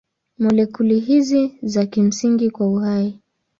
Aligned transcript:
Molekuli 0.39 0.99
hizi 0.99 1.39
ni 1.39 1.59
za 1.63 1.85
kimsingi 1.85 2.49
kwa 2.49 2.67
uhai. 2.67 3.19